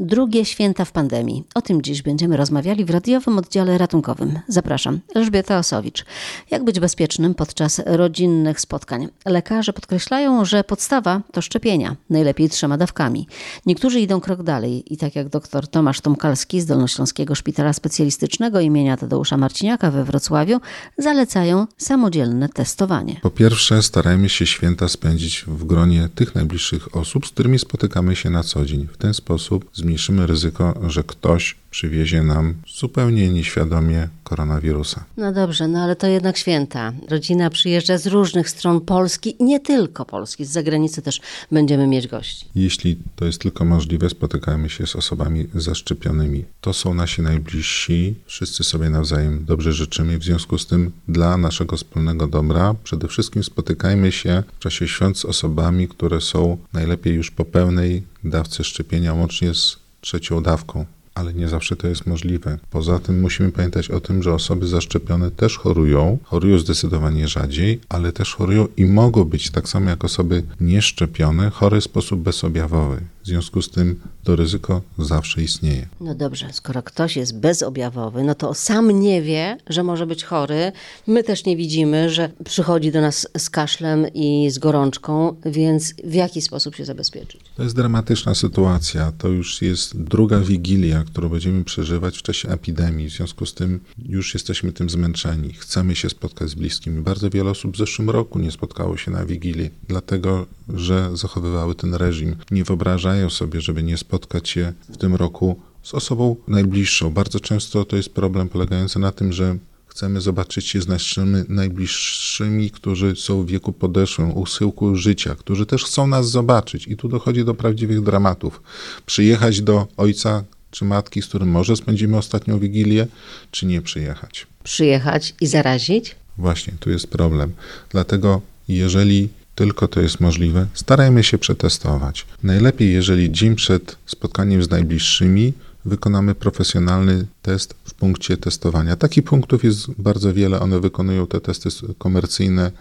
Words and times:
Drugie 0.00 0.44
święta 0.44 0.84
w 0.84 0.92
pandemii. 0.92 1.44
O 1.54 1.62
tym 1.62 1.82
dziś 1.82 2.02
będziemy 2.02 2.36
rozmawiali 2.36 2.84
w 2.84 2.90
radiowym 2.90 3.38
oddziale 3.38 3.78
ratunkowym. 3.78 4.38
Zapraszam. 4.48 5.00
Elżbieta 5.14 5.58
Osowicz. 5.58 6.04
Jak 6.50 6.64
być 6.64 6.80
bezpiecznym 6.80 7.34
podczas 7.34 7.82
rodzinnych 7.86 8.60
spotkań? 8.60 9.08
Lekarze 9.26 9.72
podkreślają, 9.72 10.44
że 10.44 10.64
podstawa 10.64 11.20
to 11.32 11.42
szczepienia, 11.42 11.96
najlepiej 12.10 12.48
trzema 12.48 12.76
dawkami. 12.76 13.26
Niektórzy 13.66 14.00
idą 14.00 14.20
krok 14.20 14.42
dalej 14.42 14.94
i 14.94 14.96
tak 14.96 15.16
jak 15.16 15.28
dr 15.28 15.68
Tomasz 15.68 16.00
Tomkalski 16.00 16.60
z 16.60 16.66
Dolnośląskiego 16.66 17.34
Szpitala 17.34 17.72
Specjalistycznego 17.72 18.60
imienia 18.60 18.96
Tadeusza 18.96 19.36
Marciniaka 19.36 19.90
we 19.90 20.04
Wrocławiu 20.04 20.60
zalecają 20.98 21.66
samodzielne 21.76 22.48
testowanie. 22.48 23.20
Po 23.22 23.30
pierwsze, 23.30 23.82
starajmy 23.82 24.28
się 24.28 24.46
święta 24.46 24.88
spędzić 24.88 25.44
w 25.46 25.64
gronie 25.64 26.08
tych 26.14 26.34
najbliższych 26.34 26.96
osób, 26.96 27.26
z 27.26 27.30
którymi 27.30 27.58
spotykamy 27.58 28.16
się 28.16 28.30
na 28.30 28.42
co 28.42 28.64
dzień. 28.64 28.88
W 28.92 28.96
ten 28.96 29.14
sposób 29.14 29.70
zmniejszymy 29.88 30.26
ryzyko, 30.26 30.74
że 30.86 31.04
ktoś 31.04 31.56
przywiezie 31.70 32.22
nam 32.22 32.54
zupełnie 32.78 33.28
nieświadomie 33.28 34.08
koronawirusa. 34.24 35.04
No 35.16 35.32
dobrze, 35.32 35.68
no 35.68 35.82
ale 35.82 35.96
to 35.96 36.06
jednak 36.06 36.36
święta. 36.36 36.92
Rodzina 37.08 37.50
przyjeżdża 37.50 37.98
z 37.98 38.06
różnych 38.06 38.50
stron 38.50 38.80
Polski, 38.80 39.36
nie 39.40 39.60
tylko 39.60 40.04
Polski, 40.04 40.44
z 40.44 40.50
zagranicy 40.50 41.02
też 41.02 41.20
będziemy 41.52 41.86
mieć 41.86 42.08
gości. 42.08 42.46
Jeśli 42.54 42.96
to 43.16 43.24
jest 43.24 43.40
tylko 43.40 43.64
możliwe, 43.64 44.10
spotykajmy 44.10 44.70
się 44.70 44.86
z 44.86 44.96
osobami 44.96 45.46
zaszczepionymi. 45.54 46.44
To 46.60 46.72
są 46.72 46.94
nasi 46.94 47.22
najbliżsi, 47.22 48.14
wszyscy 48.26 48.64
sobie 48.64 48.90
nawzajem 48.90 49.44
dobrze 49.44 49.72
życzymy. 49.72 50.18
W 50.18 50.24
związku 50.24 50.58
z 50.58 50.66
tym, 50.66 50.90
dla 51.08 51.36
naszego 51.36 51.76
wspólnego 51.76 52.26
dobra, 52.26 52.74
przede 52.84 53.08
wszystkim 53.08 53.44
spotykajmy 53.44 54.12
się 54.12 54.42
w 54.58 54.58
czasie 54.58 54.88
świąt 54.88 55.18
z 55.18 55.24
osobami, 55.24 55.88
które 55.88 56.20
są 56.20 56.58
najlepiej 56.72 57.14
już 57.14 57.30
po 57.30 57.44
pełnej 57.44 58.02
dawce 58.24 58.64
szczepienia, 58.64 59.14
łącznie 59.14 59.54
z 59.54 59.76
trzecią 60.00 60.42
dawką 60.42 60.84
ale 61.18 61.34
nie 61.34 61.48
zawsze 61.48 61.76
to 61.76 61.88
jest 61.88 62.06
możliwe. 62.06 62.58
Poza 62.70 62.98
tym 62.98 63.20
musimy 63.20 63.52
pamiętać 63.52 63.90
o 63.90 64.00
tym, 64.00 64.22
że 64.22 64.34
osoby 64.34 64.66
zaszczepione 64.66 65.30
też 65.30 65.58
chorują, 65.58 66.18
chorują 66.24 66.58
zdecydowanie 66.58 67.28
rzadziej, 67.28 67.80
ale 67.88 68.12
też 68.12 68.34
chorują 68.34 68.68
i 68.76 68.86
mogą 68.86 69.24
być, 69.24 69.50
tak 69.50 69.68
samo 69.68 69.90
jak 69.90 70.04
osoby 70.04 70.42
nieszczepione, 70.60 71.50
chore 71.50 71.80
w 71.80 71.84
sposób 71.84 72.20
bezobjawowy. 72.20 73.00
W 73.22 73.26
związku 73.26 73.62
z 73.62 73.70
tym 73.70 74.00
to 74.24 74.36
ryzyko 74.36 74.82
zawsze 74.98 75.42
istnieje. 75.42 75.86
No 76.00 76.14
dobrze, 76.14 76.48
skoro 76.52 76.82
ktoś 76.82 77.16
jest 77.16 77.38
bezobjawowy, 77.38 78.22
no 78.24 78.34
to 78.34 78.54
sam 78.54 79.00
nie 79.00 79.22
wie, 79.22 79.58
że 79.66 79.82
może 79.82 80.06
być 80.06 80.24
chory. 80.24 80.72
My 81.06 81.22
też 81.22 81.44
nie 81.44 81.56
widzimy, 81.56 82.10
że 82.10 82.30
przychodzi 82.44 82.92
do 82.92 83.00
nas 83.00 83.28
z 83.38 83.50
kaszlem 83.50 84.06
i 84.14 84.50
z 84.50 84.58
gorączką, 84.58 85.36
więc 85.46 85.94
w 86.04 86.14
jaki 86.14 86.42
sposób 86.42 86.74
się 86.74 86.84
zabezpieczyć? 86.84 87.40
To 87.56 87.62
jest 87.62 87.76
dramatyczna 87.76 88.34
sytuacja. 88.34 89.12
To 89.18 89.28
już 89.28 89.62
jest 89.62 90.02
druga 90.02 90.40
wigilia, 90.40 91.04
którą 91.10 91.28
będziemy 91.28 91.64
przeżywać 91.64 92.18
w 92.18 92.22
czasie 92.22 92.48
epidemii. 92.48 93.10
W 93.10 93.12
związku 93.12 93.46
z 93.46 93.54
tym 93.54 93.80
już 93.98 94.34
jesteśmy 94.34 94.72
tym 94.72 94.90
zmęczeni. 94.90 95.52
Chcemy 95.52 95.96
się 95.96 96.10
spotkać 96.10 96.50
z 96.50 96.54
bliskimi. 96.54 97.02
Bardzo 97.02 97.30
wiele 97.30 97.50
osób 97.50 97.74
w 97.74 97.78
zeszłym 97.78 98.10
roku 98.10 98.38
nie 98.38 98.50
spotkało 98.50 98.96
się 98.96 99.10
na 99.10 99.26
wigilii, 99.26 99.70
dlatego 99.88 100.46
że 100.74 101.10
zachowywały 101.16 101.74
ten 101.74 101.94
reżim. 101.94 102.36
Nie 102.50 102.64
wyobrażają 102.64 103.30
sobie, 103.30 103.60
żeby 103.60 103.82
nie 103.82 103.96
spotkać 103.96 104.48
się 104.48 104.72
w 104.88 104.96
tym 104.96 105.14
roku 105.14 105.60
z 105.82 105.94
osobą 105.94 106.36
najbliższą. 106.48 107.10
Bardzo 107.10 107.40
często 107.40 107.84
to 107.84 107.96
jest 107.96 108.14
problem 108.14 108.48
polegający 108.48 108.98
na 108.98 109.12
tym, 109.12 109.32
że 109.32 109.58
chcemy 109.86 110.20
zobaczyć 110.20 110.66
się 110.66 110.80
z 110.80 110.88
naszymi 110.88 111.42
najbliższymi, 111.48 112.70
którzy 112.70 113.16
są 113.16 113.42
w 113.42 113.46
wieku 113.46 113.72
podeszłym, 113.72 114.36
u 114.36 114.46
schyłku 114.46 114.96
życia, 114.96 115.34
którzy 115.34 115.66
też 115.66 115.84
chcą 115.84 116.06
nas 116.06 116.30
zobaczyć. 116.30 116.86
I 116.88 116.96
tu 116.96 117.08
dochodzi 117.08 117.44
do 117.44 117.54
prawdziwych 117.54 118.02
dramatów. 118.02 118.62
Przyjechać 119.06 119.62
do 119.62 119.86
ojca 119.96 120.44
czy 120.70 120.84
matki, 120.84 121.22
z 121.22 121.26
którym 121.26 121.48
może 121.48 121.76
spędzimy 121.76 122.16
ostatnią 122.16 122.58
wigilię, 122.58 123.06
czy 123.50 123.66
nie 123.66 123.82
przyjechać. 123.82 124.46
Przyjechać 124.64 125.34
i 125.40 125.46
zarazić? 125.46 126.16
Właśnie, 126.38 126.72
tu 126.80 126.90
jest 126.90 127.06
problem. 127.06 127.52
Dlatego, 127.90 128.40
jeżeli 128.68 129.28
tylko 129.54 129.88
to 129.88 130.00
jest 130.00 130.20
możliwe, 130.20 130.66
starajmy 130.74 131.24
się 131.24 131.38
przetestować. 131.38 132.26
Najlepiej, 132.42 132.92
jeżeli 132.92 133.32
dzień 133.32 133.54
przed 133.54 133.96
spotkaniem 134.06 134.62
z 134.62 134.70
najbliższymi 134.70 135.52
wykonamy 135.84 136.34
profesjonalny 136.34 137.26
test 137.42 137.74
w 137.84 137.94
punkcie 137.94 138.36
testowania. 138.36 138.96
Takich 138.96 139.24
punktów 139.24 139.64
jest 139.64 139.90
bardzo 139.98 140.34
wiele, 140.34 140.60
one 140.60 140.80
wykonują 140.80 141.26
te 141.26 141.40
testy 141.40 141.68
komercyjne 141.98 142.72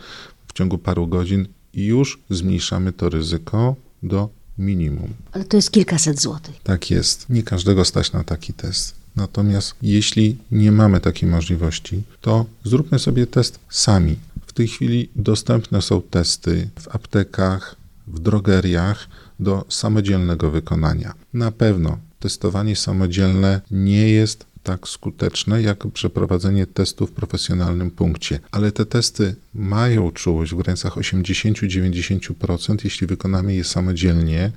w 0.47 0.53
ciągu 0.53 0.77
paru 0.77 1.07
godzin 1.07 1.47
i 1.73 1.85
już 1.85 2.19
zmniejszamy 2.29 2.93
to 2.93 3.09
ryzyko 3.09 3.75
do 4.03 4.29
minimum. 4.57 5.13
Ale 5.31 5.45
to 5.45 5.57
jest 5.57 5.71
kilkaset 5.71 6.21
złotych. 6.21 6.55
Tak 6.63 6.91
jest. 6.91 7.29
Nie 7.29 7.43
każdego 7.43 7.85
stać 7.85 8.11
na 8.11 8.23
taki 8.23 8.53
test. 8.53 8.95
Natomiast 9.15 9.75
jeśli 9.81 10.37
nie 10.51 10.71
mamy 10.71 10.99
takiej 10.99 11.29
możliwości, 11.29 12.03
to 12.21 12.45
zróbmy 12.63 12.99
sobie 12.99 13.27
test 13.27 13.59
sami. 13.69 14.15
W 14.47 14.53
tej 14.53 14.67
chwili 14.67 15.09
dostępne 15.15 15.81
są 15.81 16.01
testy 16.01 16.69
w 16.79 16.95
aptekach, 16.95 17.75
w 18.07 18.19
drogeriach 18.19 19.07
do 19.39 19.65
samodzielnego 19.69 20.51
wykonania. 20.51 21.13
Na 21.33 21.51
pewno 21.51 21.97
testowanie 22.19 22.75
samodzielne 22.75 23.61
nie 23.71 24.09
jest 24.09 24.45
tak 24.67 24.87
skuteczne 24.87 25.61
jak 25.61 25.87
przeprowadzenie 25.87 26.67
testu 26.67 27.07
w 27.07 27.11
profesjonalnym 27.11 27.91
punkcie. 27.91 28.39
Ale 28.51 28.71
te 28.71 28.85
testy 28.85 29.35
mają 29.53 30.11
czułość 30.11 30.51
w 30.51 30.57
granicach 30.57 30.95
80-90%, 30.95 32.75
jeśli 32.83 33.07
wykonamy 33.07 33.55
je 33.55 33.63
samodzielnie. 33.63 34.51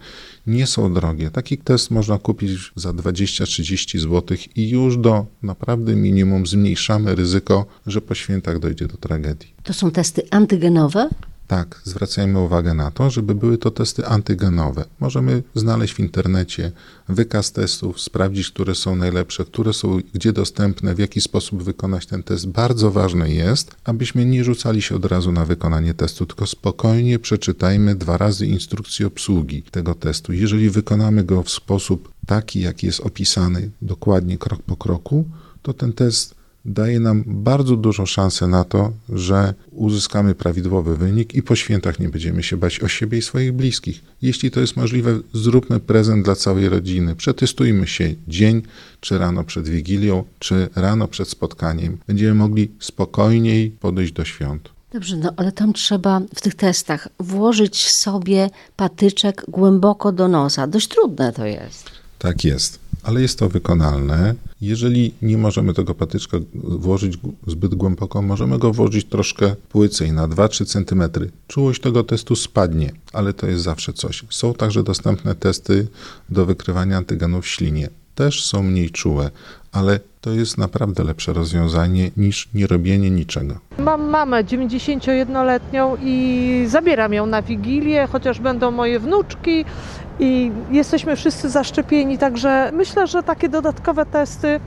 Nie 0.46 0.66
są 0.66 0.94
drogie. 0.94 1.30
Taki 1.30 1.58
test 1.58 1.90
można 1.90 2.18
kupić 2.18 2.50
za 2.76 2.90
20-30 2.90 3.98
zł 3.98 4.38
i 4.56 4.68
już 4.68 4.96
do 4.96 5.26
naprawdę 5.42 5.96
minimum 5.96 6.46
zmniejszamy 6.46 7.14
ryzyko, 7.14 7.66
że 7.86 8.00
po 8.00 8.14
świętach 8.14 8.58
dojdzie 8.58 8.86
do 8.86 8.96
tragedii. 8.96 9.54
To 9.62 9.72
są 9.72 9.90
testy 9.90 10.22
antygenowe? 10.30 11.08
Tak, 11.50 11.80
zwracajmy 11.84 12.38
uwagę 12.38 12.74
na 12.74 12.90
to, 12.90 13.10
żeby 13.10 13.34
były 13.34 13.58
to 13.58 13.70
testy 13.70 14.06
antygenowe. 14.06 14.84
Możemy 15.00 15.42
znaleźć 15.54 15.94
w 15.94 16.00
internecie 16.00 16.72
wykaz 17.08 17.52
testów, 17.52 18.00
sprawdzić, 18.00 18.50
które 18.50 18.74
są 18.74 18.96
najlepsze, 18.96 19.44
które 19.44 19.72
są 19.72 20.00
gdzie 20.14 20.32
dostępne, 20.32 20.94
w 20.94 20.98
jaki 20.98 21.20
sposób 21.20 21.62
wykonać 21.62 22.06
ten 22.06 22.22
test. 22.22 22.46
Bardzo 22.46 22.90
ważne 22.90 23.30
jest, 23.30 23.74
abyśmy 23.84 24.24
nie 24.24 24.44
rzucali 24.44 24.82
się 24.82 24.96
od 24.96 25.04
razu 25.04 25.32
na 25.32 25.44
wykonanie 25.44 25.94
testu, 25.94 26.26
tylko 26.26 26.46
spokojnie 26.46 27.18
przeczytajmy 27.18 27.94
dwa 27.94 28.16
razy 28.16 28.46
instrukcję 28.46 29.06
obsługi 29.06 29.62
tego 29.62 29.94
testu. 29.94 30.32
Jeżeli 30.32 30.70
wykonamy 30.70 31.24
go 31.24 31.42
w 31.42 31.50
sposób 31.50 32.12
taki, 32.26 32.60
jaki 32.60 32.86
jest 32.86 33.00
opisany 33.00 33.70
dokładnie 33.82 34.38
krok 34.38 34.62
po 34.62 34.76
kroku, 34.76 35.24
to 35.62 35.72
ten 35.72 35.92
test 35.92 36.39
daje 36.72 37.00
nam 37.00 37.24
bardzo 37.26 37.76
dużą 37.76 38.06
szansę 38.06 38.46
na 38.46 38.64
to, 38.64 38.92
że 39.08 39.54
uzyskamy 39.72 40.34
prawidłowy 40.34 40.96
wynik 40.96 41.34
i 41.34 41.42
po 41.42 41.56
świętach 41.56 41.98
nie 41.98 42.08
będziemy 42.08 42.42
się 42.42 42.56
bać 42.56 42.80
o 42.80 42.88
siebie 42.88 43.18
i 43.18 43.22
swoich 43.22 43.52
bliskich. 43.52 44.02
Jeśli 44.22 44.50
to 44.50 44.60
jest 44.60 44.76
możliwe, 44.76 45.18
zróbmy 45.32 45.80
prezent 45.80 46.24
dla 46.24 46.36
całej 46.36 46.68
rodziny. 46.68 47.16
Przetestujmy 47.16 47.86
się 47.86 48.14
dzień, 48.28 48.62
czy 49.00 49.18
rano 49.18 49.44
przed 49.44 49.68
Wigilią, 49.68 50.24
czy 50.38 50.68
rano 50.74 51.08
przed 51.08 51.28
spotkaniem. 51.28 51.98
Będziemy 52.06 52.34
mogli 52.34 52.70
spokojniej 52.80 53.70
podejść 53.70 54.12
do 54.12 54.24
świąt. 54.24 54.68
Dobrze, 54.92 55.16
no 55.16 55.32
ale 55.36 55.52
tam 55.52 55.72
trzeba 55.72 56.20
w 56.34 56.40
tych 56.40 56.54
testach 56.54 57.08
włożyć 57.20 57.90
sobie 57.90 58.50
patyczek 58.76 59.44
głęboko 59.48 60.12
do 60.12 60.28
nosa. 60.28 60.66
Dość 60.66 60.88
trudne 60.88 61.32
to 61.32 61.46
jest. 61.46 61.90
Tak 62.18 62.44
jest 62.44 62.89
ale 63.02 63.22
jest 63.22 63.38
to 63.38 63.48
wykonalne. 63.48 64.34
Jeżeli 64.60 65.14
nie 65.22 65.38
możemy 65.38 65.74
tego 65.74 65.94
patyczka 65.94 66.38
włożyć 66.54 67.18
zbyt 67.46 67.74
głęboko, 67.74 68.22
możemy 68.22 68.58
go 68.58 68.72
włożyć 68.72 69.04
troszkę 69.04 69.56
płycej 69.68 70.12
na 70.12 70.28
2-3 70.28 70.66
cm. 70.66 71.28
Czułość 71.48 71.80
tego 71.80 72.04
testu 72.04 72.36
spadnie, 72.36 72.92
ale 73.12 73.32
to 73.32 73.46
jest 73.46 73.62
zawsze 73.62 73.92
coś. 73.92 74.24
Są 74.30 74.54
także 74.54 74.82
dostępne 74.82 75.34
testy 75.34 75.86
do 76.28 76.46
wykrywania 76.46 76.96
antygenów 76.96 77.44
w 77.44 77.48
ślinie. 77.48 77.88
Też 78.14 78.44
są 78.44 78.62
mniej 78.62 78.90
czułe, 78.90 79.30
ale 79.72 80.00
to 80.20 80.30
jest 80.30 80.58
naprawdę 80.58 81.04
lepsze 81.04 81.32
rozwiązanie 81.32 82.10
niż 82.16 82.48
nie 82.54 82.66
robienie 82.66 83.10
niczego. 83.10 83.54
Mam 83.78 84.02
mamę 84.02 84.44
91-letnią 84.44 85.96
i 86.02 86.64
zabieram 86.68 87.12
ją 87.12 87.26
na 87.26 87.42
wigilię, 87.42 88.08
chociaż 88.12 88.40
będą 88.40 88.70
moje 88.70 89.00
wnuczki 89.00 89.64
i 90.20 90.52
jesteśmy 90.70 91.16
wszyscy 91.16 91.50
zaszczepieni, 91.50 92.18
także 92.18 92.70
myślę, 92.74 93.06
że 93.06 93.22
takie 93.22 93.48
dodatkowe 93.48 94.06
testy 94.06 94.60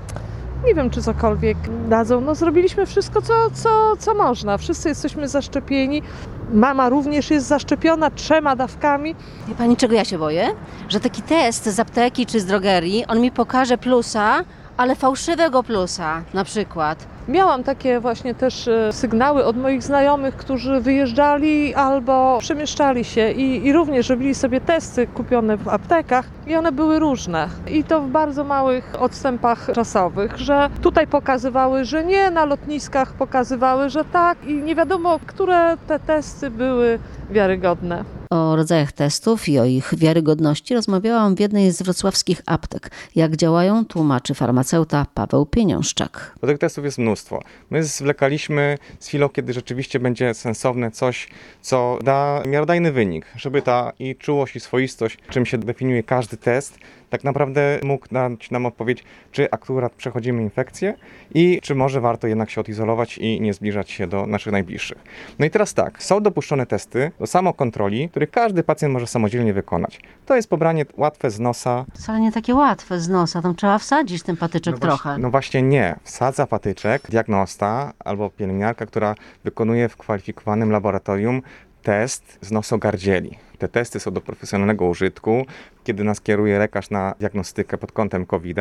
nie 0.66 0.76
wiem, 0.76 0.90
czy 0.90 1.02
cokolwiek 1.02 1.58
dadzą. 1.90 2.22
No, 2.22 2.36
zrobiliśmy 2.36 2.86
wszystko, 2.86 3.22
co, 3.22 3.34
co, 3.54 3.98
co 4.00 4.14
można. 4.14 4.58
Wszyscy 4.58 4.90
jesteśmy 4.90 5.28
zaszczepieni. 5.28 6.02
Mama 6.54 6.90
również 6.90 7.32
jest 7.32 7.48
zaszczepiona 7.48 8.12
trzema 8.12 8.56
dawkami. 8.56 9.16
Wie 9.48 9.56
pani, 9.56 9.78
czego 9.78 9.96
ja 9.96 10.06
się 10.06 10.18
boję? 10.18 10.50
Że 10.90 11.00
taki 11.00 11.22
test 11.22 11.66
z 11.66 11.80
apteki 11.80 12.26
czy 12.26 12.40
z 12.40 12.46
drogerii, 12.46 13.06
on 13.06 13.22
mi 13.22 13.32
pokaże 13.32 13.78
plusa, 13.78 14.44
Ale 14.83 14.95
fałszywego 14.95 15.63
plusa 15.63 16.21
na 16.33 16.44
przykład. 16.44 17.06
Miałam 17.27 17.63
takie 17.63 18.00
właśnie 18.00 18.35
też 18.35 18.68
e, 18.68 18.94
sygnały 18.94 19.45
od 19.45 19.57
moich 19.57 19.83
znajomych, 19.83 20.35
którzy 20.35 20.81
wyjeżdżali 20.81 21.75
albo 21.75 22.38
przemieszczali 22.39 23.03
się 23.03 23.31
i, 23.31 23.65
i 23.65 23.74
również 23.74 24.09
robili 24.09 24.35
sobie 24.35 24.62
testy 24.62 25.07
kupione 25.07 25.57
w 25.57 25.68
aptekach 25.68 26.25
i 26.47 26.56
one 26.56 26.71
były 26.71 27.00
różne. 27.00 27.47
I 27.68 27.83
to 27.83 28.01
w 28.01 28.09
bardzo 28.09 28.44
małych 28.44 28.95
odstępach 29.00 29.68
czasowych, 29.75 30.38
że 30.38 30.69
tutaj 30.81 31.07
pokazywały, 31.07 31.85
że 31.85 32.03
nie, 32.03 32.31
na 32.31 32.45
lotniskach 32.45 33.13
pokazywały, 33.13 33.89
że 33.89 34.06
tak 34.06 34.45
i 34.45 34.53
nie 34.53 34.75
wiadomo, 34.75 35.19
które 35.27 35.77
te 35.88 36.00
testy 36.00 36.50
były 36.50 37.00
wiarygodne. 37.30 38.03
O 38.33 38.56
rodzajach 38.56 38.91
testów 38.91 39.50
i 39.50 39.59
o 39.59 39.65
ich 39.65 39.95
wiarygodności 39.97 40.74
rozmawiałam 40.74 41.35
w 41.35 41.39
jednej 41.39 41.71
z 41.71 41.81
wrocławskich 41.81 42.41
aptek. 42.45 42.91
Jak 43.15 43.35
działają, 43.35 43.85
tłumaczy 43.85 44.33
farmaceuta 44.33 45.06
Paweł 45.13 45.45
Pieniążczak. 45.45 46.35
Bo 46.41 46.47
tych 46.47 46.57
testów 46.57 46.85
jest 46.85 46.97
mnóstwo. 46.97 47.41
My 47.69 47.83
zwlekaliśmy 47.83 48.77
z 49.00 49.07
chwilą, 49.07 49.30
kiedy 49.30 49.53
rzeczywiście 49.53 50.00
będzie 50.00 50.33
sensowne 50.33 50.91
coś, 50.91 51.30
co 51.62 52.00
da 52.03 52.44
miarodajny 52.47 52.91
wynik, 52.91 53.25
żeby 53.35 53.62
ta 53.62 53.91
i 54.00 54.15
czułość, 54.15 54.56
i 54.56 54.59
swoistość, 54.59 55.18
czym 55.30 55.45
się 55.45 55.57
definiuje 55.57 56.03
każdy 56.03 56.38
test, 56.38 56.77
tak 57.13 57.24
naprawdę 57.24 57.80
mógł 57.83 58.07
dać 58.12 58.51
nam 58.51 58.65
odpowiedź, 58.65 59.04
czy 59.31 59.51
akurat 59.51 59.94
przechodzimy 59.94 60.42
infekcję 60.42 60.94
i 61.33 61.60
czy 61.62 61.75
może 61.75 62.01
warto 62.01 62.27
jednak 62.27 62.50
się 62.50 62.62
odizolować 62.62 63.18
i 63.18 63.42
nie 63.42 63.54
zbliżać 63.54 63.92
się 63.92 64.07
do 64.07 64.27
naszych 64.27 64.54
najbliższych. 64.54 64.98
No 65.39 65.45
i 65.45 65.50
teraz 65.50 65.74
tak, 65.74 66.04
są 66.04 66.21
dopuszczone 66.21 66.65
testy 66.65 67.12
do 67.19 67.27
samokontroli, 67.27 68.10
które 68.10 68.27
każdy 68.27 68.63
pacjent 68.63 68.94
może 68.94 69.07
samodzielnie 69.07 69.54
wykonać. 69.54 70.00
To 70.25 70.36
jest 70.36 70.50
pobranie 70.50 70.86
łatwe 70.98 71.31
z 71.31 71.39
nosa. 71.39 71.86
Wcale 71.94 72.19
nie 72.19 72.31
takie 72.31 72.56
łatwe 72.56 73.00
z 73.00 73.10
nosa, 73.10 73.42
tam 73.42 73.56
trzeba 73.56 73.77
wsadzić 73.77 74.24
ten 74.24 74.38
patyczek 74.38 74.74
no 74.74 74.80
trochę. 74.80 75.04
Właśnie, 75.04 75.24
no 75.24 75.31
właśnie 75.31 75.62
nie. 75.62 75.95
Wsadza 76.04 76.48
patyczek 76.48 77.01
diagnosta 77.09 77.94
albo 78.00 78.30
pielęgniarka, 78.30 78.86
która 78.86 79.16
wykonuje 79.44 79.89
w 79.89 79.98
kwalifikowanym 79.98 80.71
laboratorium 80.71 81.42
test 81.83 82.38
z 82.42 82.51
nosogardzieli. 82.51 83.38
Te 83.58 83.68
testy 83.68 84.00
są 84.00 84.12
do 84.12 84.22
profesjonalnego 84.22 84.86
użytku. 84.86 85.46
Kiedy 85.84 86.04
nas 86.04 86.22
kieruje 86.22 86.60
lekarz 86.60 86.90
na 86.90 87.16
diagnostykę 87.20 87.78
pod 87.78 87.92
kątem 87.92 88.26
covid 88.26 88.58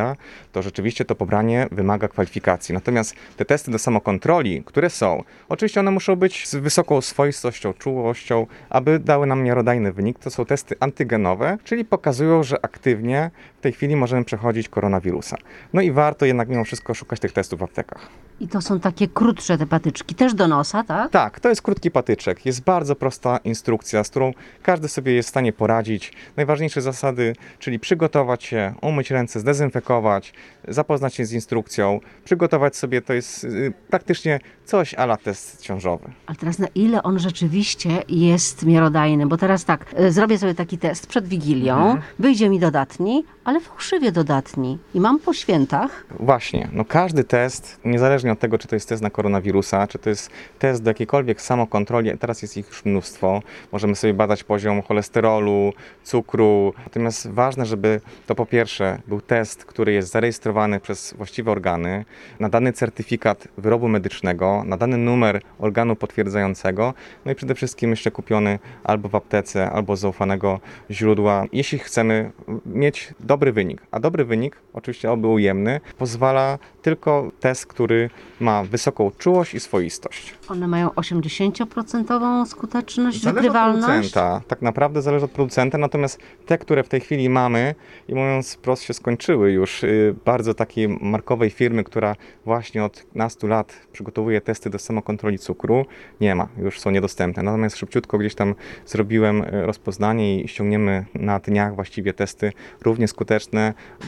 to 0.53 0.63
rzeczywiście 0.63 1.05
to 1.05 1.15
pobranie 1.15 1.69
wymaga 1.71 2.09
kwalifikacji. 2.09 2.75
Natomiast 2.75 3.15
te 3.37 3.45
testy 3.45 3.71
do 3.71 3.79
samokontroli, 3.79 4.63
które 4.65 4.91
są, 4.91 5.23
oczywiście 5.49 5.81
one 5.81 5.91
muszą 5.91 6.17
być 6.17 6.49
z 6.49 6.55
wysoką 6.57 7.01
swoistością, 7.01 7.73
czułością, 7.73 8.47
aby 8.71 8.99
dały 8.99 9.27
nam 9.27 9.43
miarodajny 9.43 9.93
wynik. 9.93 10.19
To 10.19 10.31
są 10.31 10.45
testy 10.45 10.75
antygenowe, 10.81 11.59
czyli 11.65 11.85
pokazują, 11.85 12.43
że 12.43 12.65
aktywnie 12.65 13.31
w 13.59 13.61
tej 13.61 13.73
chwili 13.73 13.97
możemy 13.97 14.25
przechodzić 14.25 14.69
koronawirusa. 14.69 15.37
No 15.73 15.81
i 15.81 15.93
warto 15.93 16.27
jednak 16.27 16.49
mimo 16.49 16.65
wszystko 16.65 16.95
szukać 16.95 17.21
tych 17.21 17.33
testów 17.33 17.61
w 17.61 17.63
aptekach. 17.63 18.09
I 18.41 18.49
to 18.49 18.61
są 18.61 18.81
takie 18.81 19.09
krótsze 19.09 19.59
te 19.59 19.67
patyczki, 19.67 20.15
też 20.15 20.35
do 20.35 20.49
nosa, 20.49 20.85
tak? 20.85 21.11
Tak, 21.11 21.41
to 21.41 21.49
jest 21.49 21.63
krótki 21.63 21.91
patyczek. 21.91 22.47
Jest 22.47 22.63
bardzo 22.65 22.97
prosta 22.97 23.39
instrukcja, 23.45 24.05
z 24.05 24.11
którą 24.11 24.33
każdy 24.63 24.89
sobie 24.93 25.13
jest 25.13 25.29
w 25.29 25.31
stanie 25.31 25.53
poradzić. 25.53 26.13
Najważniejsze 26.37 26.81
zasady, 26.83 27.37
czyli 27.59 27.79
przygotować 27.79 28.45
się, 28.45 28.75
umyć 28.83 29.11
ręce, 29.11 29.41
zdezynfekować, 29.41 30.33
zapoznać 30.69 31.15
się 31.15 31.25
z 31.25 31.33
instrukcją, 31.33 32.01
przygotować 32.25 32.77
sobie, 32.77 33.03
to 33.03 33.13
jest 33.13 33.45
y, 33.45 33.73
praktycznie 33.91 34.41
coś 34.65 34.95
ala 34.95 35.17
test 35.17 35.63
ciążowy. 35.63 36.11
Ale 36.27 36.37
teraz 36.37 36.59
na 36.59 36.67
ile 36.75 37.03
on 37.03 37.19
rzeczywiście 37.19 38.03
jest 38.09 38.67
miarodajny? 38.67 39.27
Bo 39.27 39.37
teraz 39.37 39.65
tak, 39.65 39.95
y, 40.01 40.13
zrobię 40.13 40.39
sobie 40.39 40.55
taki 40.55 40.79
test 40.79 41.07
przed 41.07 41.29
Wigilią, 41.29 41.77
Mhm. 41.77 42.03
wyjdzie 42.19 42.49
mi 42.51 42.61
dodatni, 42.61 43.25
ale 43.45 43.61
fałszywie 43.61 44.13
dodatni. 44.13 44.79
I 44.95 45.01
mam 45.01 45.19
po 45.19 45.35
świętach. 45.35 46.05
Właśnie, 46.21 46.69
no 46.73 46.85
każdy 46.85 47.25
test, 47.25 47.81
niezależnie 47.85 48.33
od 48.33 48.39
tego, 48.39 48.59
czy 48.59 48.69
to 48.69 48.77
jest 48.77 48.89
test 48.89 49.03
na 49.03 49.11
koronawirusa, 49.11 49.87
czy 49.87 49.99
to 49.99 50.11
jest 50.11 50.31
test 50.59 50.83
do 50.83 50.91
jakiejkolwiek 50.91 51.41
samokontroli, 51.41 52.19
teraz 52.19 52.43
jest 52.43 52.57
ich 52.57 52.69
już 52.69 52.85
mnóstwo. 52.85 53.43
Możemy 53.73 53.97
sobie 53.97 54.15
badać 54.15 54.45
poziom 54.45 54.83
cholesterolu, 54.83 55.73
cukru. 56.03 56.75
Natomiast 56.85 57.31
ważne, 57.31 57.67
żeby 57.67 58.01
to 58.27 58.35
po 58.35 58.47
pierwsze 58.47 58.99
był 59.09 59.21
test, 59.21 59.65
który 59.65 59.93
jest 59.93 60.13
zarejestrowany 60.13 60.81
przez 60.81 61.15
właściwe 61.17 61.51
organy, 61.51 62.05
nadany 62.41 62.73
certyfikat 62.73 63.49
wyrobu 63.59 63.89
medycznego, 63.89 64.63
nadany 64.67 64.97
numer 64.97 65.41
organu 65.59 65.97
potwierdzającego, 65.97 66.95
no 67.25 67.33
i 67.33 67.35
przede 67.35 67.55
wszystkim 67.55 67.91
jeszcze 67.91 68.11
kupiony 68.11 68.59
albo 68.85 69.09
w 69.09 69.15
aptece, 69.15 69.71
albo 69.71 69.97
z 69.97 70.01
zaufanego 70.01 70.61
źródła. 70.91 71.45
Jeśli 71.53 71.79
chcemy 71.79 72.31
mieć 72.67 73.15
dobry 73.33 73.53
wynik, 73.53 73.83
a 73.91 74.01
dobry 74.01 74.25
wynik, 74.25 74.57
oczywiście 74.73 75.11
oby 75.13 75.29
ujemny, 75.29 75.81
pozwala 75.99 76.59
tylko 76.83 77.31
test, 77.41 77.67
który 77.67 78.11
ma 78.41 78.65
wysoką 78.65 79.11
czułość 79.19 79.55
i 79.55 79.61
swoistość. 79.61 80.35
One 80.49 80.69
mają 80.69 80.89
80% 80.89 82.47
skuteczność, 82.47 83.21
Zależy 83.21 83.29
od 83.29 83.35
wykrywalność. 83.35 83.87
producenta, 83.87 84.41
tak 84.49 84.63
naprawdę 84.63 85.03
zależy 85.03 85.25
od 85.25 85.31
producenta, 85.31 85.79
natomiast 85.79 86.19
te, 86.47 86.59
które 86.59 86.83
w 86.83 86.89
tej 86.89 87.01
chwili 87.01 87.29
mamy 87.29 87.75
i 88.09 88.15
mówiąc 88.15 88.55
wprost 88.55 88.83
się 88.83 88.95
skończyły 88.95 89.53
już, 89.53 89.85
y, 89.85 90.15
bardzo 90.25 90.55
takiej 90.55 90.89
markowej 90.89 91.51
firmy, 91.51 91.85
która 91.85 92.17
właśnie 92.45 92.85
od 92.85 93.05
15 93.05 93.49
lat 93.49 93.73
przygotowuje 93.93 94.41
testy 94.41 94.71
do 94.71 94.79
samokontroli 94.79 95.39
cukru, 95.39 95.87
nie 96.21 96.35
ma, 96.35 96.49
już 96.59 96.81
są 96.81 96.91
niedostępne. 96.91 97.43
Natomiast 97.43 97.77
szybciutko 97.77 98.19
gdzieś 98.19 98.35
tam 98.35 98.55
zrobiłem 98.87 99.43
y, 99.43 99.67
rozpoznanie 99.67 100.43
i 100.43 100.49
ściągniemy 100.49 101.05
na 101.15 101.39
dniach 101.39 101.75
właściwie 101.75 102.13
testy 102.13 102.53
równie 102.81 103.09
skuteczne, 103.09 103.22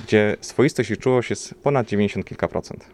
gdzie 0.05 0.37
swoistość 0.41 0.91
i 0.91 0.97
czułość 0.97 1.31
jest 1.31 1.55
ponad 1.63 1.87
90 1.87 2.27
kilka 2.27 2.49
procent. 2.49 2.87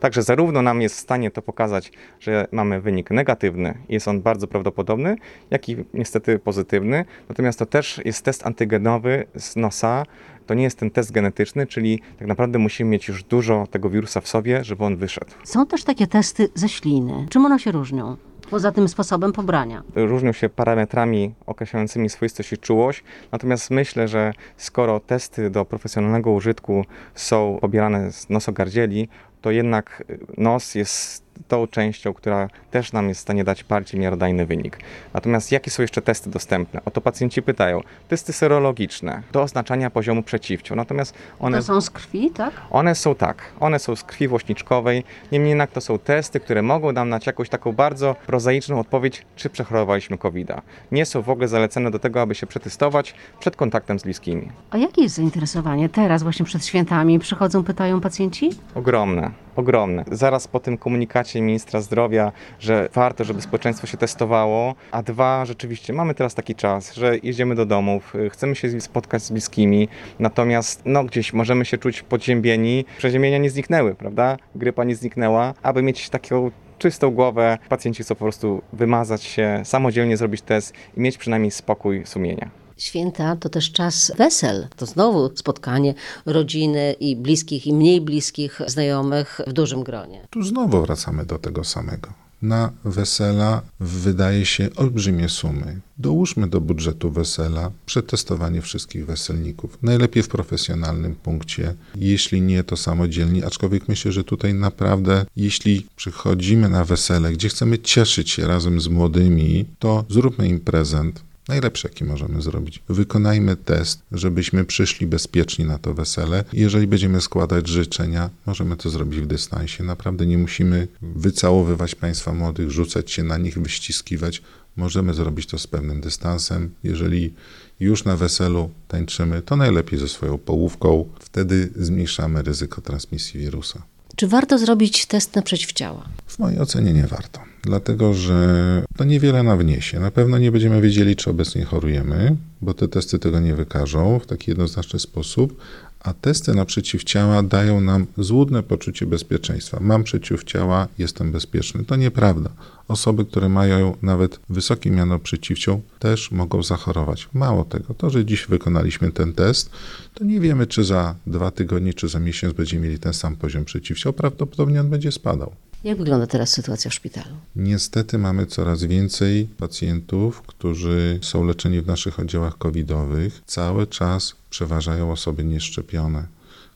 Także 0.00 0.22
zarówno 0.22 0.62
nam 0.62 0.82
jest 0.82 0.96
w 0.96 0.98
stanie 0.98 1.30
to 1.30 1.42
pokazać, 1.42 1.92
że 2.20 2.48
mamy 2.52 2.80
wynik 2.80 3.10
negatywny 3.10 3.74
jest 3.88 4.08
on 4.08 4.22
bardzo 4.22 4.46
prawdopodobny, 4.46 5.16
jak 5.50 5.68
i 5.68 5.76
niestety 5.94 6.38
pozytywny. 6.38 7.04
Natomiast 7.28 7.58
to 7.58 7.66
też 7.66 8.00
jest 8.04 8.24
test 8.24 8.46
antygenowy 8.46 9.24
z 9.36 9.56
nosa. 9.56 10.02
To 10.46 10.54
nie 10.54 10.62
jest 10.62 10.78
ten 10.78 10.90
test 10.90 11.12
genetyczny, 11.12 11.66
czyli 11.66 12.00
tak 12.18 12.28
naprawdę 12.28 12.58
musimy 12.58 12.90
mieć 12.90 13.08
już 13.08 13.24
dużo 13.24 13.66
tego 13.70 13.90
wirusa 13.90 14.20
w 14.20 14.28
sobie, 14.28 14.64
żeby 14.64 14.84
on 14.84 14.96
wyszedł. 14.96 15.30
Są 15.44 15.66
też 15.66 15.84
takie 15.84 16.06
testy 16.06 16.48
ze 16.54 16.68
śliny. 16.68 17.26
Czym 17.30 17.44
one 17.46 17.58
się 17.58 17.72
różnią? 17.72 18.16
Poza 18.50 18.72
tym 18.72 18.88
sposobem 18.88 19.32
pobrania. 19.32 19.82
różnią 19.94 20.32
się 20.32 20.48
parametrami 20.48 21.34
określającymi 21.46 22.10
swoistość 22.10 22.52
i 22.52 22.58
czułość. 22.58 23.04
Natomiast 23.32 23.70
myślę, 23.70 24.08
że 24.08 24.32
skoro 24.56 25.00
testy 25.00 25.50
do 25.50 25.64
profesjonalnego 25.64 26.30
użytku 26.30 26.84
są 27.14 27.58
pobierane 27.60 28.12
z 28.12 28.28
nosogardzieli, 28.30 29.08
to 29.40 29.50
jednak 29.50 30.04
nos 30.38 30.74
jest 30.74 31.29
tą 31.48 31.66
częścią, 31.66 32.14
która 32.14 32.48
też 32.70 32.92
nam 32.92 33.08
jest 33.08 33.20
w 33.20 33.22
stanie 33.22 33.44
dać 33.44 33.64
bardziej 33.64 34.00
miarodajny 34.00 34.46
wynik. 34.46 34.78
Natomiast 35.14 35.52
jakie 35.52 35.70
są 35.70 35.82
jeszcze 35.82 36.02
testy 36.02 36.30
dostępne? 36.30 36.80
O 36.84 36.90
to 36.90 37.00
pacjenci 37.00 37.42
pytają. 37.42 37.80
Testy 38.08 38.32
serologiczne 38.32 39.22
do 39.32 39.42
oznaczania 39.42 39.90
poziomu 39.90 40.22
przeciwciał. 40.22 40.76
Natomiast 40.76 41.14
one 41.40 41.56
To 41.56 41.62
są 41.62 41.80
z 41.80 41.90
krwi, 41.90 42.30
tak? 42.30 42.52
one 42.70 42.94
są 42.94 43.14
tak, 43.14 43.36
one 43.60 43.78
są 43.78 43.96
z 43.96 44.04
krwi 44.04 44.28
włośniczkowej, 44.28 45.04
niemniej 45.32 45.48
jednak 45.50 45.70
to 45.70 45.80
są 45.80 45.98
testy, 45.98 46.40
które 46.40 46.62
mogą 46.62 46.92
nam 46.92 47.10
dać 47.10 47.26
jakąś 47.26 47.48
taką 47.48 47.72
bardzo 47.72 48.16
prozaiczną 48.26 48.80
odpowiedź, 48.80 49.26
czy 49.36 49.50
przechorowaliśmy 49.50 50.18
covid 50.18 50.48
-a. 50.48 50.60
Nie 50.92 51.06
są 51.06 51.22
w 51.22 51.30
ogóle 51.30 51.48
zalecane 51.48 51.90
do 51.90 51.98
tego, 51.98 52.20
aby 52.20 52.34
się 52.34 52.46
przetestować 52.46 53.14
przed 53.40 53.56
kontaktem 53.56 53.98
z 53.98 54.02
bliskimi. 54.02 54.48
A 54.70 54.78
jakie 54.78 55.02
jest 55.02 55.14
zainteresowanie 55.14 55.88
teraz, 55.88 56.22
właśnie 56.22 56.44
przed 56.44 56.66
świętami? 56.66 57.18
Przychodzą, 57.18 57.64
pytają 57.64 58.00
pacjenci? 58.00 58.50
Ogromne, 58.74 59.30
ogromne. 59.56 60.04
Zaraz 60.10 60.48
po 60.48 60.60
tym 60.60 60.78
komunikacie 60.78 61.40
ministra 61.40 61.80
zdrowia, 61.80 62.32
że 62.58 62.88
warto, 62.94 63.24
żeby 63.24 63.42
społeczeństwo 63.42 63.86
się 63.86 63.96
testowało, 63.96 64.74
a 64.90 65.02
dwa, 65.02 65.44
rzeczywiście 65.44 65.92
mamy 65.92 66.14
teraz 66.14 66.34
taki 66.34 66.54
czas, 66.54 66.94
że 66.94 67.18
jedziemy 67.22 67.54
do 67.54 67.66
domów, 67.66 68.14
y, 68.14 68.30
chcemy 68.30 68.56
się 68.56 68.80
spotkać 68.80 69.22
z 69.22 69.30
bliskimi, 69.30 69.88
natomiast 70.18 70.82
no 70.84 71.04
gdzieś 71.04 71.32
możemy 71.32 71.64
się 71.64 71.78
czuć 71.78 72.02
podziębieni, 72.02 72.84
przeziębienia 72.98 73.38
nie 73.38 73.50
zniknęły, 73.50 73.94
prawda? 73.94 74.36
Grypa 74.54 74.84
nie 74.84 74.94
zniknęła, 74.94 75.54
aby 75.62 75.82
mieć 75.82 76.10
taką 76.10 76.50
czystą 76.78 77.10
głowę, 77.10 77.58
pacjenci 77.68 78.02
chcą 78.02 78.14
po 78.14 78.24
prostu 78.24 78.62
wymazać 78.72 79.22
się, 79.22 79.60
samodzielnie 79.64 80.16
zrobić 80.16 80.42
test 80.42 80.74
i 80.96 81.00
mieć 81.00 81.18
przynajmniej 81.18 81.50
spokój 81.50 82.06
sumienia. 82.06 82.59
Święta 82.80 83.36
to 83.36 83.48
też 83.48 83.72
czas 83.72 84.12
wesel. 84.18 84.68
To 84.76 84.86
znowu 84.86 85.36
spotkanie 85.36 85.94
rodziny 86.26 86.94
i 87.00 87.16
bliskich, 87.16 87.66
i 87.66 87.72
mniej 87.72 88.00
bliskich 88.00 88.60
znajomych 88.66 89.40
w 89.46 89.52
dużym 89.52 89.82
gronie. 89.82 90.26
Tu 90.30 90.42
znowu 90.42 90.82
wracamy 90.82 91.26
do 91.26 91.38
tego 91.38 91.64
samego. 91.64 92.08
Na 92.42 92.72
wesela 92.84 93.62
wydaje 93.80 94.46
się 94.46 94.68
olbrzymie 94.76 95.28
sumy. 95.28 95.80
Dołóżmy 95.98 96.48
do 96.48 96.60
budżetu 96.60 97.10
wesela 97.10 97.70
przetestowanie 97.86 98.62
wszystkich 98.62 99.06
weselników. 99.06 99.78
Najlepiej 99.82 100.22
w 100.22 100.28
profesjonalnym 100.28 101.14
punkcie, 101.14 101.74
jeśli 101.96 102.40
nie 102.40 102.64
to 102.64 102.76
samodzielnie, 102.76 103.46
aczkolwiek 103.46 103.88
myślę, 103.88 104.12
że 104.12 104.24
tutaj 104.24 104.54
naprawdę, 104.54 105.26
jeśli 105.36 105.86
przychodzimy 105.96 106.68
na 106.68 106.84
wesele, 106.84 107.32
gdzie 107.32 107.48
chcemy 107.48 107.78
cieszyć 107.78 108.30
się 108.30 108.46
razem 108.46 108.80
z 108.80 108.88
młodymi, 108.88 109.64
to 109.78 110.04
zróbmy 110.08 110.48
im 110.48 110.60
prezent 110.60 111.29
Najlepszy, 111.48 111.88
jaki 111.88 112.04
możemy 112.04 112.42
zrobić. 112.42 112.82
Wykonajmy 112.88 113.56
test, 113.56 114.02
żebyśmy 114.12 114.64
przyszli 114.64 115.06
bezpieczni 115.06 115.64
na 115.64 115.78
to 115.78 115.94
wesele. 115.94 116.44
Jeżeli 116.52 116.86
będziemy 116.86 117.20
składać 117.20 117.68
życzenia, 117.68 118.30
możemy 118.46 118.76
to 118.76 118.90
zrobić 118.90 119.20
w 119.20 119.26
dystansie. 119.26 119.84
Naprawdę 119.84 120.26
nie 120.26 120.38
musimy 120.38 120.88
wycałowywać 121.02 121.94
państwa 121.94 122.32
młodych, 122.32 122.70
rzucać 122.70 123.10
się 123.10 123.22
na 123.22 123.38
nich, 123.38 123.58
wyściskiwać. 123.58 124.42
Możemy 124.76 125.14
zrobić 125.14 125.46
to 125.46 125.58
z 125.58 125.66
pewnym 125.66 126.00
dystansem. 126.00 126.74
Jeżeli 126.84 127.34
już 127.80 128.04
na 128.04 128.16
weselu 128.16 128.70
tańczymy, 128.88 129.42
to 129.42 129.56
najlepiej 129.56 129.98
ze 129.98 130.08
swoją 130.08 130.38
połówką. 130.38 131.08
Wtedy 131.20 131.70
zmniejszamy 131.76 132.42
ryzyko 132.42 132.80
transmisji 132.80 133.40
wirusa. 133.40 133.82
Czy 134.16 134.28
warto 134.28 134.58
zrobić 134.58 135.06
test 135.06 135.34
na 135.34 135.42
przeciwciała? 135.42 136.08
W 136.26 136.38
mojej 136.38 136.60
ocenie 136.60 136.92
nie 136.92 137.06
warto, 137.06 137.40
dlatego 137.62 138.14
że 138.14 138.82
to 138.96 139.04
niewiele 139.04 139.42
nam 139.42 139.58
wniesie. 139.58 140.00
Na 140.00 140.10
pewno 140.10 140.38
nie 140.38 140.52
będziemy 140.52 140.80
wiedzieli, 140.80 141.16
czy 141.16 141.30
obecnie 141.30 141.64
chorujemy, 141.64 142.36
bo 142.62 142.74
te 142.74 142.88
testy 142.88 143.18
tego 143.18 143.40
nie 143.40 143.54
wykażą 143.54 144.18
w 144.18 144.26
taki 144.26 144.50
jednoznaczny 144.50 144.98
sposób, 144.98 145.60
a 146.00 146.14
testy 146.14 146.54
na 146.54 146.64
przeciwciała 146.64 147.42
dają 147.42 147.80
nam 147.80 148.06
złudne 148.18 148.62
poczucie 148.62 149.06
bezpieczeństwa. 149.06 149.78
Mam 149.80 150.04
przeciwciała, 150.04 150.88
jestem 150.98 151.32
bezpieczny. 151.32 151.84
To 151.84 151.96
nieprawda. 151.96 152.50
Osoby, 152.88 153.24
które 153.24 153.48
mają 153.48 153.96
nawet 154.02 154.40
wysokie 154.48 154.90
miano 154.90 155.18
przeciwciał, 155.18 155.80
też 155.98 156.30
mogą 156.30 156.62
zachorować. 156.62 157.28
Mało 157.34 157.64
tego, 157.64 157.94
to, 157.94 158.10
że 158.10 158.24
dziś 158.24 158.46
wykonaliśmy 158.46 159.12
ten 159.12 159.32
test, 159.32 159.70
to 160.14 160.24
nie 160.24 160.40
wiemy, 160.40 160.66
czy 160.66 160.84
za 160.84 161.14
dwa 161.26 161.50
tygodnie, 161.50 161.94
czy 161.94 162.08
za 162.08 162.20
miesiąc 162.20 162.54
będziemy 162.54 162.82
mieli 162.82 162.98
ten 162.98 163.14
sam 163.14 163.36
poziom 163.36 163.64
przeciwciał. 163.64 164.12
Prawdopodobnie 164.12 164.80
on 164.80 164.90
będzie 164.90 165.12
spadał. 165.12 165.52
Jak 165.84 165.98
wygląda 165.98 166.26
teraz 166.26 166.50
sytuacja 166.50 166.90
w 166.90 166.94
szpitalu? 166.94 167.36
Niestety 167.56 168.18
mamy 168.18 168.46
coraz 168.46 168.84
więcej 168.84 169.44
pacjentów, 169.44 170.42
którzy 170.42 171.18
są 171.22 171.44
leczeni 171.44 171.80
w 171.80 171.86
naszych 171.86 172.20
oddziałach 172.20 172.58
covidowych. 172.58 173.42
Cały 173.46 173.86
czas 173.86 174.34
przeważają 174.50 175.12
osoby 175.12 175.44
nieszczepione. 175.44 176.26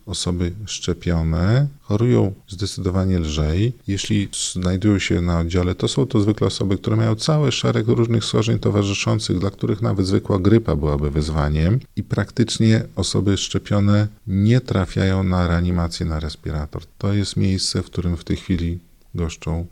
Osoby 0.07 0.53
szczepione 0.67 1.67
chorują 1.81 2.33
zdecydowanie 2.49 3.19
lżej. 3.19 3.73
Jeśli 3.87 4.29
znajdują 4.53 4.99
się 4.99 5.21
na 5.21 5.39
oddziale, 5.39 5.75
to 5.75 5.89
są 5.89 6.07
to 6.07 6.21
zwykle 6.21 6.47
osoby, 6.47 6.79
które 6.79 6.97
mają 6.97 7.15
cały 7.15 7.53
szereg 7.53 7.87
różnych 7.89 8.25
schorzeń 8.25 8.59
towarzyszących, 8.59 9.39
dla 9.39 9.51
których 9.51 9.83
nawet 9.83 10.07
zwykła 10.07 10.39
grypa 10.39 10.77
byłaby 10.77 11.11
wyzwaniem. 11.11 11.81
I 11.97 12.03
praktycznie 12.03 12.83
osoby 12.97 13.37
szczepione 13.37 14.09
nie 14.27 14.61
trafiają 14.61 15.23
na 15.23 15.49
reanimację 15.49 16.07
na 16.07 16.21
respirator. 16.21 16.83
To 16.99 17.13
jest 17.13 17.37
miejsce, 17.37 17.83
w 17.83 17.87
którym 17.87 18.17
w 18.17 18.25
tej 18.25 18.37
chwili 18.37 18.79
goszczą 19.15 19.67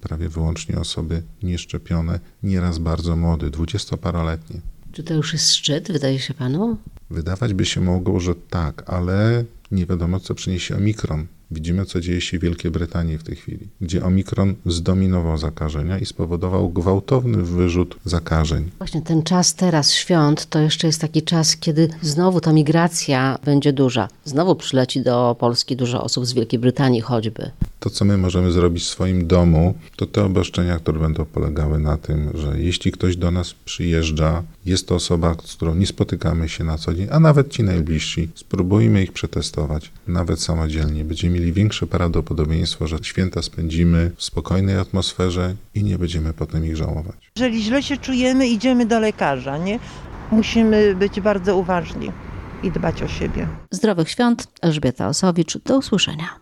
prawie 0.00 0.28
wyłącznie 0.28 0.78
osoby 0.78 1.22
nieszczepione, 1.42 2.20
nieraz 2.42 2.78
bardzo 2.78 3.16
młode, 3.16 3.50
dwudziestoparoletnie. 3.50 4.60
Czy 4.92 5.02
to 5.02 5.14
już 5.14 5.32
jest 5.32 5.54
szczyt, 5.54 5.92
wydaje 5.92 6.18
się 6.18 6.34
panu? 6.34 6.76
Wydawać 7.10 7.54
by 7.54 7.66
się 7.66 7.80
mogło, 7.80 8.20
że 8.20 8.34
tak, 8.34 8.82
ale 8.86 9.44
nie 9.70 9.86
wiadomo, 9.86 10.20
co 10.20 10.34
przyniesie 10.34 10.76
omikron. 10.76 11.26
Widzimy, 11.50 11.84
co 11.84 12.00
dzieje 12.00 12.20
się 12.20 12.38
w 12.38 12.42
Wielkiej 12.42 12.70
Brytanii 12.70 13.18
w 13.18 13.22
tej 13.22 13.36
chwili, 13.36 13.68
gdzie 13.80 14.04
omikron 14.04 14.54
zdominował 14.66 15.38
zakażenia 15.38 15.98
i 15.98 16.06
spowodował 16.06 16.70
gwałtowny 16.70 17.42
wyrzut 17.42 17.96
zakażeń. 18.04 18.70
Właśnie 18.78 19.02
ten 19.02 19.22
czas 19.22 19.54
teraz, 19.54 19.92
świąt, 19.92 20.46
to 20.46 20.58
jeszcze 20.58 20.86
jest 20.86 21.00
taki 21.00 21.22
czas, 21.22 21.56
kiedy 21.56 21.88
znowu 22.02 22.40
ta 22.40 22.52
migracja 22.52 23.38
będzie 23.44 23.72
duża. 23.72 24.08
Znowu 24.24 24.54
przyleci 24.54 25.02
do 25.02 25.36
Polski 25.38 25.76
dużo 25.76 26.04
osób 26.04 26.26
z 26.26 26.32
Wielkiej 26.32 26.58
Brytanii 26.58 27.00
choćby. 27.00 27.50
To, 27.80 27.90
co 27.90 28.04
my 28.04 28.18
możemy 28.18 28.52
zrobić 28.52 28.84
w 28.84 28.88
swoim 28.88 29.26
domu, 29.26 29.74
to 29.96 30.06
te 30.06 30.24
obostrzenia, 30.24 30.78
które 30.78 31.00
będą 31.00 31.24
polegały 31.24 31.78
na 31.78 31.96
tym, 31.96 32.30
że 32.34 32.60
jeśli 32.60 32.92
ktoś 32.92 33.16
do 33.16 33.30
nas 33.30 33.54
przyjeżdża, 33.64 34.42
jest 34.66 34.88
to 34.88 34.94
osoba, 34.94 35.34
z 35.44 35.56
którą 35.56 35.74
nie 35.74 35.86
spotykamy 35.86 36.48
się 36.48 36.64
na 36.64 36.78
co 36.78 36.94
dzień, 36.94 37.08
a 37.10 37.20
nawet 37.20 37.48
ci 37.48 37.62
najbliżsi, 37.62 38.28
spróbujmy 38.34 39.02
ich 39.02 39.12
przetestować, 39.12 39.90
nawet 40.06 40.40
samodzielnie. 40.40 41.04
Będziemy 41.04 41.34
mieli 41.34 41.52
większe 41.52 41.86
prawdopodobieństwo, 41.86 42.86
że 42.86 42.98
święta 43.02 43.42
spędzimy 43.42 44.10
w 44.16 44.24
spokojnej 44.24 44.78
atmosferze 44.78 45.54
i 45.74 45.84
nie 45.84 45.98
będziemy 45.98 46.32
potem 46.32 46.66
ich 46.66 46.76
żałować. 46.76 47.30
Jeżeli 47.36 47.62
źle 47.62 47.82
się 47.82 47.96
czujemy, 47.96 48.48
idziemy 48.48 48.86
do 48.86 49.00
lekarza, 49.00 49.58
nie? 49.58 49.78
Musimy 50.32 50.94
być 50.94 51.20
bardzo 51.20 51.56
uważni 51.56 52.12
i 52.62 52.70
dbać 52.70 53.02
o 53.02 53.08
siebie. 53.08 53.48
Zdrowych 53.70 54.10
świąt, 54.10 54.48
Elżbieta 54.62 55.08
Osowicz, 55.08 55.58
do 55.58 55.78
usłyszenia. 55.78 56.28